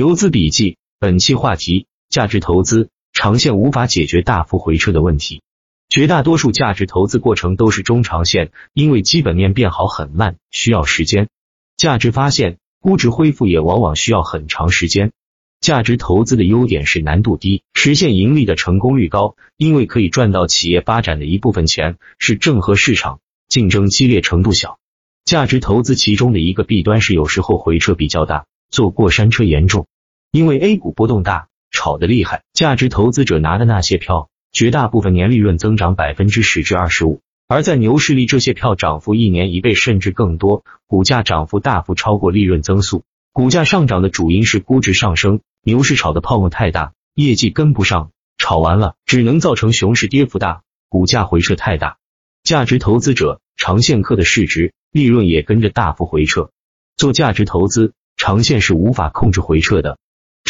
[0.00, 5.42] 游资笔记，本期话题：价值投资长线无法解决大幅回撤的问题。
[5.90, 11.28] 绝大多数价值投资过程都是中长线，因为基本面变好很慢，需要时间。
[11.76, 15.12] 价值发现、估值恢复也往往需要很长时间。
[15.60, 23.20] 价值投资的优点是难度低，实现盈利的成功率高，因为可以赚到企业发展的一部分钱，是正和市场
[23.50, 24.78] 竞争激烈程度小。
[25.26, 28.46] 价值投资其中的一个弊端是有时候回撤比较大。
[28.72, 29.88] 坐过山车严重，
[30.32, 32.44] 因为 A 股波动大，炒得厉害。
[32.52, 43.02] 价值投资者拿的那些票，绝大部分年利润增长百分之十至二十五，而在牛市里，这些票涨幅一年一倍甚至更多，股价涨幅大幅超过利润增速。
[43.32, 51.96] 股价上涨的主因是估值上升，牛市炒的泡沫太大，业绩跟不上，炒完了只能造成熊市跌幅大，股价回撤太大。
[52.44, 56.50] 价值投资者长线客的市值、利润也跟着大幅回撤。
[56.96, 57.94] 做价值投资。
[58.16, 59.96] 长线是无法控制回撤的，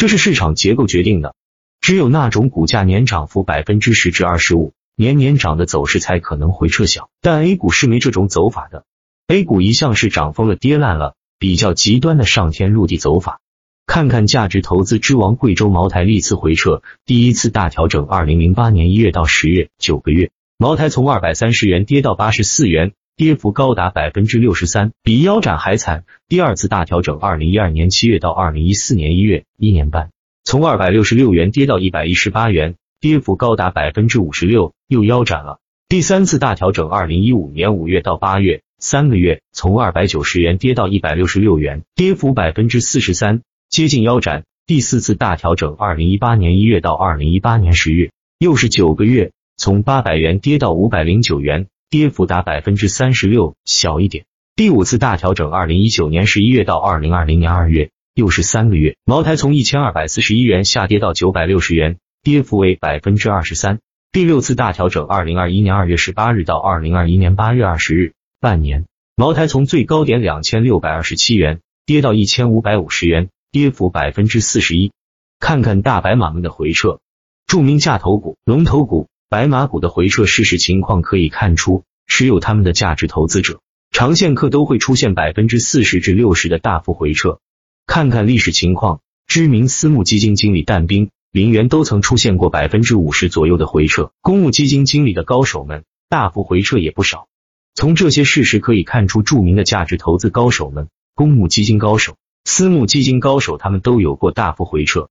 [0.01, 1.35] 这是市场结构决定的。
[1.79, 7.11] 只有那种股价年涨幅百分之十至二十五，年年涨的走势才可能回撤小。
[7.21, 8.83] 但 A 股是没这种走法的
[9.27, 13.41] ，A 股一向是涨疯了跌烂了，比较极端的上天入地走法。
[13.85, 22.93] 看看价值投资之王贵州茅台历次回撤，第一次大调整，二零零八年一月到十月九个月，茅台从二百三十元跌到八十四元。
[23.21, 26.05] 跌幅高达百分之六十三，比腰斩还惨。
[26.27, 30.09] 第二次大调整，二零一二年七月到二零一四年一月，一年半，
[30.43, 35.59] 从二百六十六元跌到一百一十八元，跌幅高达百分之五十六，又腰斩了。
[35.87, 44.45] 第三次大调整，二零一五年五月到八月，三个月，从二百九十元跌到一百六十六元，跌幅百分之四十三，接近腰斩。
[44.65, 51.67] 第四次大调整，二零一八年一月到二零一八年十月，又是九个月，从八百元跌到五百零九元。
[51.91, 54.23] 跌幅达百分之三十六，小一点。
[54.55, 58.95] 第五次大调整，二零一九年十一月到二零二零年二月，又是三个月。
[59.03, 63.79] 茅台从一千二百四十一元下跌到九百六十元，跌幅为百分之二十三。
[64.13, 68.85] 第六次大调整，二零二一年二月十八日到二零二一年八月二十日，半年。
[69.17, 74.93] 茅台从最高点两千六百二十七元跌到一千五百五十元，跌幅百分之四十一。
[75.41, 77.01] 看看大白马们的回撤，
[77.47, 79.09] 著名价投股、龙头股。
[79.31, 87.39] 白马股的回撤事实情况可以看出，持有他们的价值投资者、长线客都会出现百分之四十至六十的大幅回撤。
[87.87, 94.11] 看看历史情况，知名私募基金经理但兵、林园都曾出现过百分之五十左右的回撤。
[94.19, 97.29] 公募基金经理的高手们，大幅回撤也不少。
[97.73, 105.07] 从这些事实可以看出，著名的价值投资高手们、公募基金高手、私募基金高手，他们都有过大幅回撤。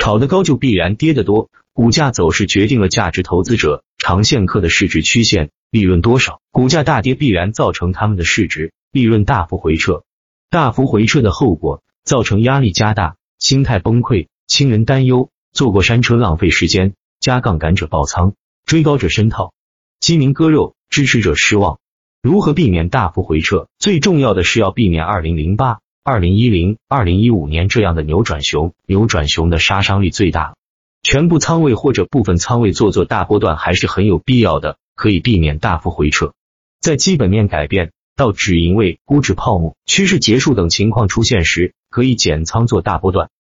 [0.00, 1.50] 炒得高就必然跌得多。
[1.74, 6.40] 股价走势决定了价值投资者、长线客的市值曲线、利润多少。
[6.50, 10.02] 股价大跌必然造成他们的市值、利润大幅回撤。
[10.48, 18.32] 大幅回撤的后果，造成压力加大、心态崩溃、亲人担忧、坐过山车浪费时间、加杠杆者爆仓、
[18.64, 19.52] 追高者深套、
[20.00, 21.78] 鸡鸣割肉、支持者失望。
[22.22, 23.68] 如何避免大幅回撤？
[23.78, 28.72] 最重要的是要避免二零零八、二零一零、二零一五年这样的扭转熊。
[28.86, 30.54] 扭转熊的杀伤力最大。
[31.02, 36.32] 全部仓位或者部分仓位做做大波段还是很有必要的，可以避免大幅回撤。
[36.80, 43.30] 在基本面改变到止盈位、估值泡沫、趋势结束等情况出现时，可以减仓做大波段。